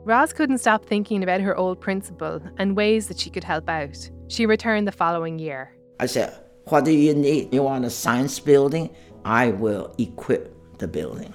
[0.04, 4.10] Roz couldn't stop thinking about her old principal and ways that she could help out.
[4.30, 5.76] She returned the following year.
[6.00, 6.34] I said,
[6.66, 7.54] What do you need?
[7.54, 8.90] You want a science building?
[9.26, 11.34] I will equip the building.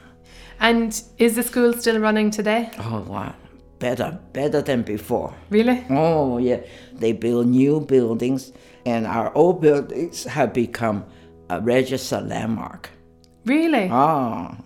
[0.58, 2.70] And is the school still running today?
[2.78, 3.36] Oh, wow.
[3.78, 5.32] Better, better than before.
[5.50, 5.84] Really?
[5.90, 6.60] Oh, yeah.
[6.94, 8.52] They build new buildings,
[8.84, 11.04] and our old buildings have become
[11.50, 12.90] a registered landmark.
[13.44, 13.88] Really?
[13.92, 14.56] Oh,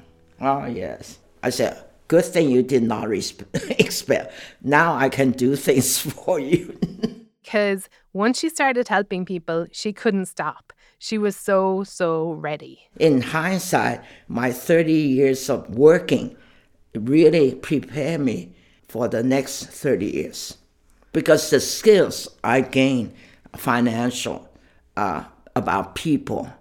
[0.40, 1.18] oh, yes.
[1.42, 3.08] I said, Good thing you did not
[3.78, 4.34] expect.
[4.64, 6.76] Now I can do things for you.
[7.44, 10.72] Because once she started helping people, she couldn't stop.
[10.98, 12.88] She was so, so ready.
[12.98, 16.36] In hindsight, my 30 years of working
[16.96, 18.56] really prepared me
[18.88, 20.58] for the next 30 years
[21.12, 23.14] because the skills I gained
[23.56, 24.48] financial,
[24.96, 26.52] uh, about people,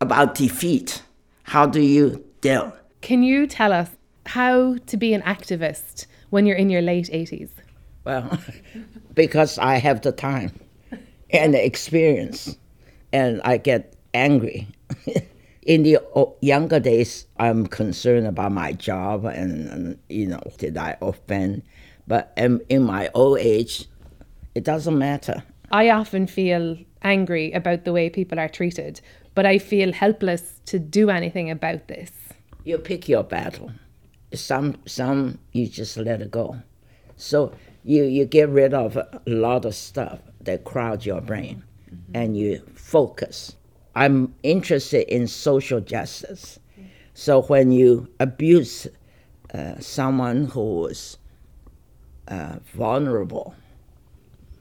[0.00, 1.02] about defeat,
[1.42, 2.74] how do you deal?
[3.02, 3.90] Can you tell us
[4.26, 7.50] how to be an activist when you're in your late 80s?
[8.04, 8.38] Well,
[9.14, 10.58] because I have the time
[11.30, 12.56] and the experience,
[13.12, 14.68] and I get angry.
[15.62, 15.98] in the
[16.40, 21.62] younger days, I'm concerned about my job and, and, you know, did I offend?
[22.06, 23.86] But in, in my old age,
[24.54, 25.42] it doesn't matter.
[25.70, 29.00] I often feel angry about the way people are treated,
[29.34, 32.12] but I feel helpless to do anything about this.
[32.64, 33.72] You pick your battle.
[34.36, 36.56] Some, some you just let it go.
[37.16, 37.52] So
[37.84, 41.62] you, you get rid of a lot of stuff that crowd your brain
[42.14, 43.56] and you focus.
[43.94, 46.58] I'm interested in social justice.
[47.14, 48.88] So when you abuse
[49.52, 51.18] uh, someone who is
[52.26, 53.54] uh, vulnerable,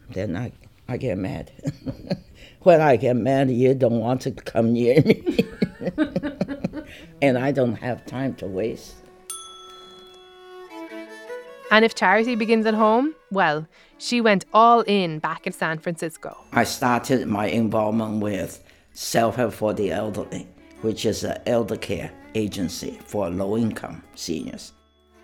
[0.10, 0.52] then I,
[0.88, 1.52] I get mad.
[2.62, 5.46] when I get mad, you don't want to come near me.
[7.22, 8.96] and I don't have time to waste.
[11.74, 16.38] And if charity begins at home, well, she went all in back in San Francisco.
[16.52, 20.46] I started my involvement with Self Help for the Elderly,
[20.82, 24.74] which is an elder care agency for low income seniors.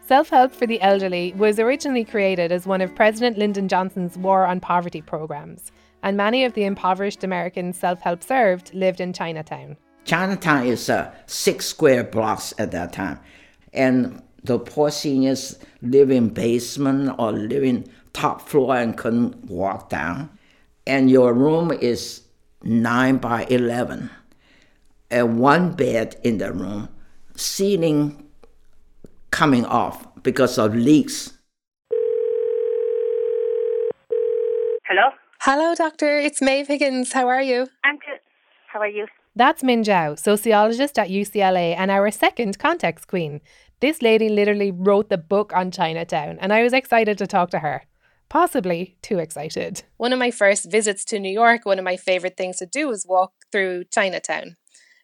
[0.07, 4.47] Self Help for the Elderly was originally created as one of President Lyndon Johnson's War
[4.47, 5.71] on Poverty programs.
[6.01, 9.77] and many of the impoverished Americans self help served lived in Chinatown.
[10.03, 13.19] Chinatown is uh, six square blocks at that time,
[13.71, 19.89] and the poor seniors live in basement or live in top floor and couldn't walk
[19.89, 20.27] down.
[20.87, 22.23] And your room is
[22.63, 24.09] nine by eleven,
[25.11, 26.89] and one bed in the room,
[27.35, 28.25] ceiling
[29.29, 31.37] coming off because of leaks.
[34.87, 35.11] Hello?
[35.41, 36.17] Hello, doctor.
[36.17, 37.13] It's Maeve Higgins.
[37.13, 37.67] How are you?
[37.83, 38.19] I'm good.
[38.65, 39.05] How are you?
[39.35, 43.41] That's Min Zhou, sociologist at UCLA and our second context queen.
[43.81, 47.59] This lady literally wrote the book on Chinatown, and I was excited to talk to
[47.59, 47.83] her.
[48.27, 49.83] Possibly too excited.
[49.95, 52.89] One of my first visits to New York, one of my favorite things to do
[52.89, 54.57] was walk through Chinatown.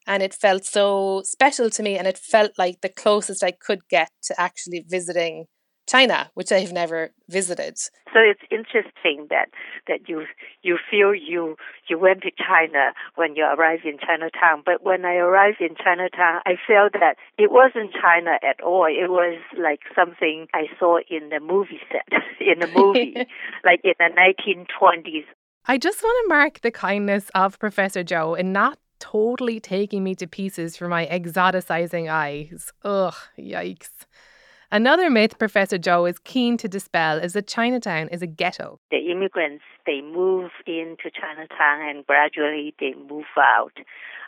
[0.05, 3.79] And it felt so special to me, and it felt like the closest I could
[3.89, 5.45] get to actually visiting
[5.87, 7.77] China, which I've never visited.
[7.77, 9.49] So it's interesting that
[9.87, 10.25] that you
[10.63, 15.15] you feel you you went to China when you arrived in Chinatown, but when I
[15.15, 18.85] arrived in Chinatown, I felt that it wasn't China at all.
[18.85, 22.07] It was like something I saw in the movie set
[22.39, 23.15] in a movie,
[23.63, 25.25] like in the 1920s.
[25.67, 30.15] I just want to mark the kindness of Professor Zhou in not totally taking me
[30.15, 32.71] to pieces for my exoticizing eyes.
[32.83, 33.89] Ugh, yikes.
[34.75, 38.77] Another myth Professor Zhou is keen to dispel is that Chinatown is a ghetto.
[38.91, 43.71] The immigrants, they move into Chinatown and gradually they move out.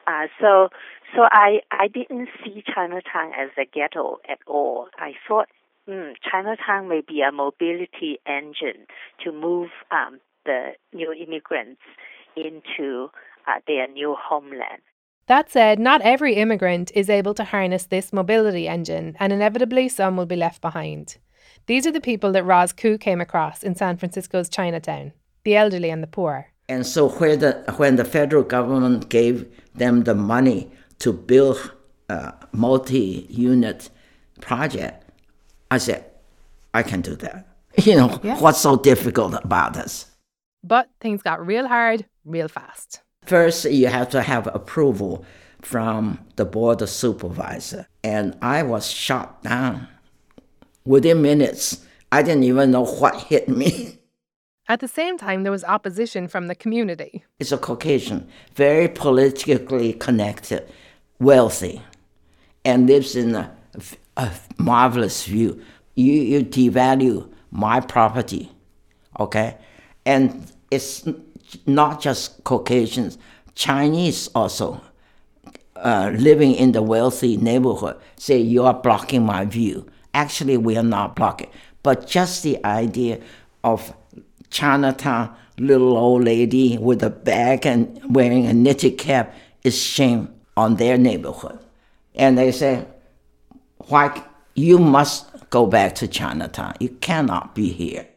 [0.08, 0.70] Uh, so,
[1.14, 4.88] so I, I didn't see Chinatown as a ghetto at all.
[4.98, 5.50] I thought
[5.86, 8.88] hmm, Chinatown may be a mobility engine
[9.26, 11.82] to move um, the new immigrants
[12.38, 13.10] into
[13.48, 14.82] uh, their new homeland.
[15.28, 20.16] That said, not every immigrant is able to harness this mobility engine, and inevitably some
[20.16, 21.18] will be left behind.
[21.66, 25.12] These are the people that Roz Koo came across in San Francisco's Chinatown
[25.44, 26.48] the elderly and the poor.
[26.68, 31.72] And so, when the, when the federal government gave them the money to build
[32.10, 33.90] a multi unit
[34.42, 35.06] project,
[35.72, 36.04] I said,
[36.74, 37.46] I can do that.
[37.84, 38.40] You know, yeah.
[38.40, 40.08] what's so difficult about this?
[40.64, 43.02] But things got real hard real fast.
[43.28, 45.26] First, you have to have approval
[45.62, 47.86] from the board of supervisor.
[48.02, 49.90] And I was shot down.
[50.86, 54.00] Within minutes, I didn't even know what hit me.
[54.70, 57.26] At the same time, there was opposition from the community.
[57.40, 60.66] It's a Caucasian, very politically connected,
[61.20, 61.82] wealthy,
[62.64, 63.52] and lives in a,
[64.16, 65.62] a marvelous view.
[65.96, 68.52] You, you devalue my property,
[69.20, 69.58] okay?
[70.06, 71.08] And it's
[71.66, 73.18] not just Caucasians,
[73.56, 74.82] Chinese also
[75.76, 79.86] uh, living in the wealthy neighborhood say you are blocking my view.
[80.14, 81.50] Actually, we are not blocking,
[81.84, 83.20] but just the idea
[83.64, 83.94] of
[84.50, 89.34] Chinatown little old lady with a bag and wearing a knitted cap
[89.64, 91.60] is shame on their neighborhood.
[92.16, 92.86] And they say,
[93.78, 94.24] why
[94.56, 96.74] you must go back to Chinatown.
[96.80, 98.08] You cannot be here.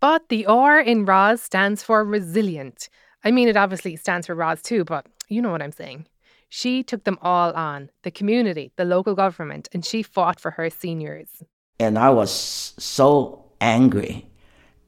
[0.00, 2.88] But the R in Roz stands for resilient.
[3.24, 6.06] I mean, it obviously stands for Roz too, but you know what I'm saying.
[6.48, 10.70] She took them all on the community, the local government, and she fought for her
[10.70, 11.42] seniors.
[11.78, 12.32] And I was
[12.78, 14.26] so angry.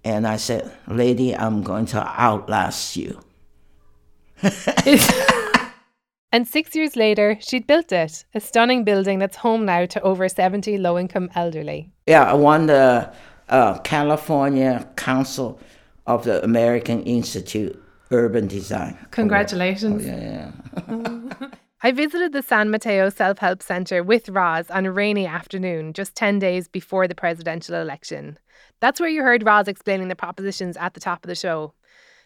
[0.05, 3.21] And I said, Lady, I'm going to outlast you.
[6.33, 10.29] and six years later, she'd built it a stunning building that's home now to over
[10.29, 11.91] 70 low income elderly.
[12.07, 13.13] Yeah, I won the
[13.51, 15.61] uh, California Council
[16.07, 18.99] of the American Institute Urban Design.
[19.11, 20.05] Congratulations.
[20.05, 20.53] Oh, yeah,
[20.89, 21.49] yeah.
[21.83, 26.15] I visited the San Mateo Self Help Center with Roz on a rainy afternoon just
[26.15, 28.39] 10 days before the presidential election.
[28.81, 31.73] That's where you heard Roz explaining the propositions at the top of the show.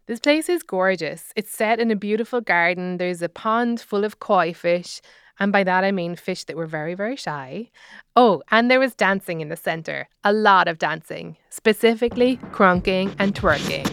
[0.07, 1.33] This place is gorgeous.
[1.37, 2.97] It's set in a beautiful garden.
[2.97, 5.01] There's a pond full of koi fish,
[5.39, 7.71] and by that I mean fish that were very, very shy.
[8.17, 10.09] Oh, and there was dancing in the centre.
[10.23, 13.85] A lot of dancing, specifically crunking and twerking.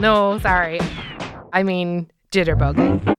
[0.00, 0.80] No, sorry.
[1.52, 3.14] I mean jitterbugging.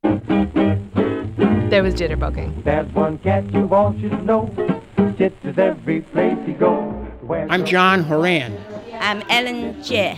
[1.69, 2.63] There was jitterbugging.
[2.63, 4.49] There's one cat you all should know.
[5.17, 6.93] Sits every place he goes.
[7.49, 8.57] I'm John Horan.
[8.93, 10.17] I'm Ellen Jie.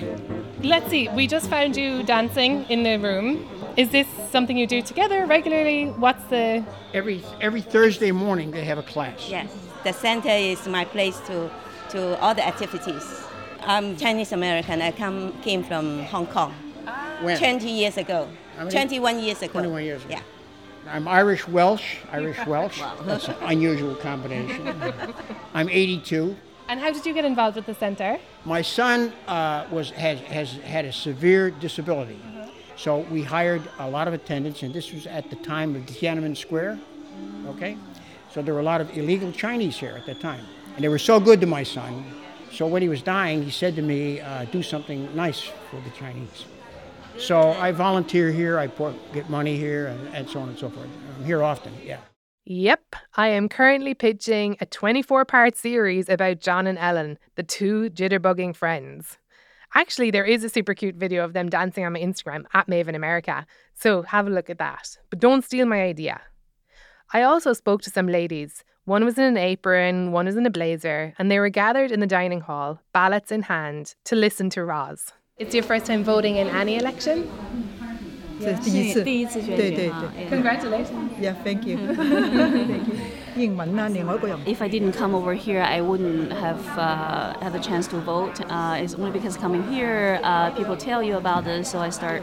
[0.61, 3.47] Let's see, we just found you dancing in the room.
[3.77, 5.85] Is this something you do together regularly?
[5.87, 6.63] What's the
[6.93, 9.29] every every Thursday morning they have a class.
[9.29, 9.51] Yes,
[9.83, 11.49] the center is my place to
[11.89, 13.03] to all the activities.
[13.61, 14.81] I'm Chinese American.
[14.81, 16.53] I come came from Hong Kong.
[17.21, 17.37] When?
[17.37, 18.27] 20 years ago.
[18.69, 19.53] 21 years ago.
[19.53, 20.15] 21 years ago.
[20.15, 20.21] Yeah.
[20.87, 21.97] I'm Irish Welsh.
[22.11, 22.79] Irish Welsh.
[22.79, 22.95] wow.
[23.03, 24.75] That's an unusual combination.
[25.53, 26.35] I'm 82.
[26.69, 28.19] And how did you get involved with the center?
[28.45, 32.19] My son uh, was has has had a severe disability,
[32.79, 36.37] so we hired a lot of attendants, and this was at the time of Tiananmen
[36.37, 36.79] Square.
[37.47, 37.77] Okay,
[38.31, 40.97] so there were a lot of illegal Chinese here at that time, and they were
[40.97, 42.05] so good to my son.
[42.53, 45.89] So when he was dying, he said to me, uh, "Do something nice for the
[45.89, 46.45] Chinese."
[47.17, 48.57] So I volunteer here.
[48.57, 50.87] I pour, get money here, and, and so on and so forth.
[51.17, 51.73] I'm here often.
[51.83, 51.99] Yeah.
[52.45, 57.89] Yep, I am currently pitching a 24 part series about John and Ellen, the two
[57.89, 59.17] jitterbugging friends.
[59.75, 62.87] Actually, there is a super cute video of them dancing on my Instagram at Maeve
[62.89, 63.45] in America.
[63.75, 64.97] So have a look at that.
[65.09, 66.21] But don't steal my idea.
[67.13, 68.63] I also spoke to some ladies.
[68.85, 71.99] One was in an apron, one was in a blazer, and they were gathered in
[71.99, 75.13] the dining hall, ballots in hand, to listen to Roz.
[75.37, 77.29] It's your first time voting in any election?
[78.39, 78.57] Yeah.
[78.63, 78.71] 第
[79.19, 81.11] 一次，对对对，Congratulations.
[81.21, 81.77] Yeah, thank you.
[81.93, 82.95] thank you.
[83.38, 87.98] 英文啊，另外一个又唔 If I didn't come over here, I wouldn't have uh, had the chance to
[88.00, 88.40] vote.
[88.48, 92.22] Uh, it's only because coming here, uh, people tell you about this, so I start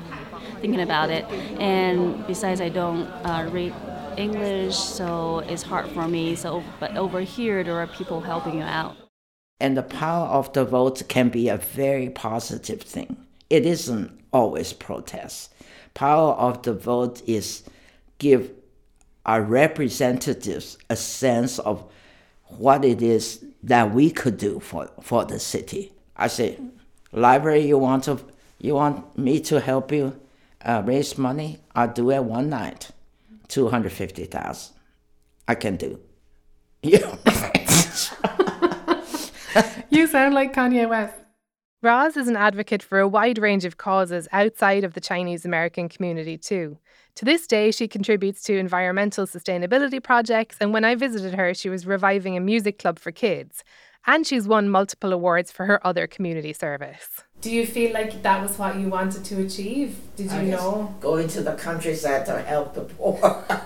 [0.61, 1.25] thinking about it.
[1.59, 3.73] And besides, I don't uh, read
[4.17, 6.35] English, so it's hard for me.
[6.35, 8.95] So, but over here, there are people helping you out.
[9.59, 13.17] And the power of the vote can be a very positive thing.
[13.49, 15.53] It isn't always protest.
[15.93, 17.63] Power of the vote is
[18.17, 18.49] give
[19.26, 21.84] our representatives a sense of
[22.48, 25.92] what it is that we could do for, for the city.
[26.16, 26.58] I say,
[27.12, 28.18] library, you want to,
[28.58, 30.18] you want me to help you
[30.64, 31.58] uh, raise money?
[31.74, 32.90] I'll do it one night,
[33.48, 34.74] two hundred fifty thousand.
[35.46, 36.00] I can do.
[36.82, 37.00] You
[39.90, 41.14] You sound like Kanye West.
[41.82, 45.88] Roz is an advocate for a wide range of causes outside of the Chinese American
[45.88, 46.78] community, too.
[47.16, 51.70] To this day, she contributes to environmental sustainability projects, and when I visited her, she
[51.70, 53.64] was reviving a music club for kids.
[54.06, 57.22] And she's won multiple awards for her other community service.
[57.40, 59.96] Do you feel like that was what you wanted to achieve?
[60.14, 60.94] Did you I know?
[61.00, 63.44] Going to the countryside to help the poor.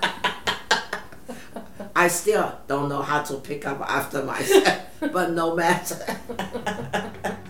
[1.97, 4.79] I still don't know how to pick up after myself,
[5.13, 5.99] but no matter.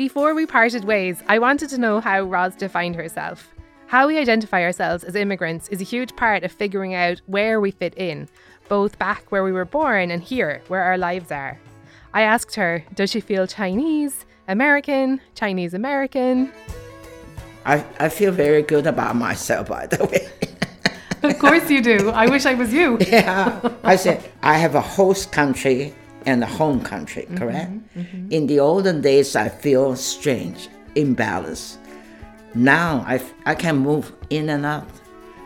[0.00, 3.52] Before we parted ways, I wanted to know how Roz defined herself.
[3.86, 7.70] How we identify ourselves as immigrants is a huge part of figuring out where we
[7.70, 8.26] fit in,
[8.70, 11.60] both back where we were born and here, where our lives are.
[12.14, 16.50] I asked her, does she feel Chinese, American, Chinese American?
[17.66, 20.30] I, I feel very good about myself, by the way.
[21.22, 22.08] Of course you do.
[22.08, 22.96] I wish I was you.
[23.06, 23.60] yeah.
[23.84, 25.92] I said, I have a host country
[26.26, 27.70] and a home country, mm-hmm, correct?
[27.96, 28.32] Mm-hmm.
[28.32, 31.76] In the olden days, I feel strange, imbalanced.
[32.54, 34.88] Now I, f- I can move in and out.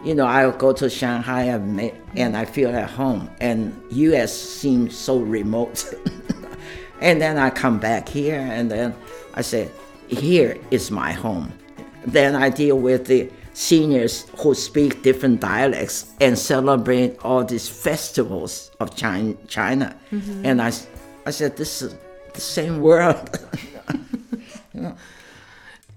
[0.04, 5.18] You know, I'll go to Shanghai and I feel at home, and US seems so
[5.18, 5.94] remote.
[7.00, 8.94] and then I come back here, and then
[9.34, 9.70] I say,
[10.08, 11.52] here is my home.
[12.06, 18.70] Then I deal with the seniors who speak different dialects and celebrate all these festivals
[18.80, 19.34] of China.
[19.48, 19.94] China.
[20.12, 20.44] Mhm.
[20.44, 20.72] And I,
[21.24, 21.94] I said, this is
[22.34, 23.30] the same world.
[24.74, 24.94] You know,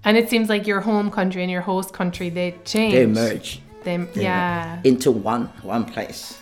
[0.04, 2.94] And it seems like your home country and your host country, they change.
[2.94, 3.60] they merge.
[3.84, 4.76] They, They yeah.
[4.76, 6.38] merge into one one place.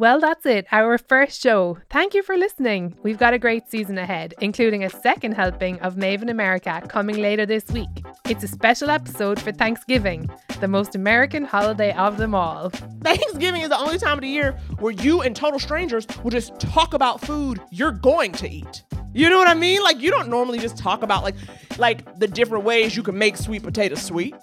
[0.00, 1.76] Well, that's it, our first show.
[1.90, 2.94] Thank you for listening.
[3.02, 7.18] We've got a great season ahead, including a second helping of Maeve in America coming
[7.18, 8.02] later this week.
[8.26, 10.30] It's a special episode for Thanksgiving,
[10.60, 12.70] the most American holiday of them all.
[13.02, 16.58] Thanksgiving is the only time of the year where you and total strangers will just
[16.58, 18.84] talk about food you're going to eat.
[19.12, 19.82] You know what I mean?
[19.82, 21.34] Like you don't normally just talk about like
[21.78, 24.34] like the different ways you can make sweet potato sweet.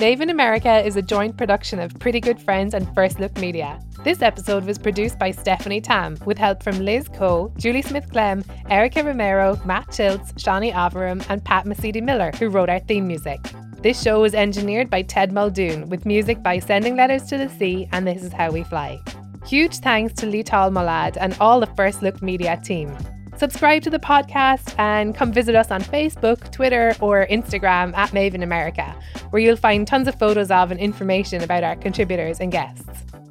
[0.00, 3.78] Maeve in America is a joint production of Pretty Good Friends and First Look Media.
[4.02, 8.42] This episode was produced by Stephanie Tam with help from Liz Coe, Julie Smith Clem,
[8.68, 13.38] Erica Romero, Matt Chiltz, Shawnee Avaram, and Pat Mesiti Miller, who wrote our theme music.
[13.82, 17.88] This show was engineered by Ted Muldoon with music by Sending Letters to the Sea
[17.92, 18.98] and This Is How We Fly.
[19.46, 22.96] Huge thanks to Lital Molad and all the First Look Media team.
[23.42, 28.36] Subscribe to the podcast and come visit us on Facebook, Twitter, or Instagram at Maeve
[28.36, 28.94] in America,
[29.30, 32.88] where you'll find tons of photos of and information about our contributors and guests.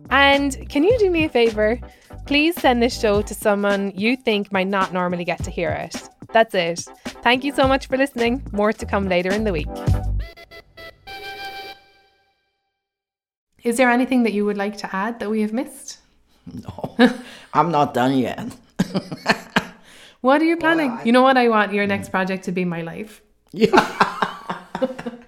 [0.10, 1.80] And can you do me a favor?
[2.26, 5.96] Please send this show to someone you think might not normally get to hear it.
[6.34, 6.82] That's it.
[7.24, 8.46] Thank you so much for listening.
[8.52, 9.70] More to come later in the week.
[13.64, 16.00] Is there anything that you would like to add that we have missed?
[16.54, 16.98] No,
[17.54, 18.54] I'm not done yet.
[20.22, 20.98] what are you planning?
[21.04, 23.22] You know what I want your next project to be my life.
[23.52, 23.72] Yeah.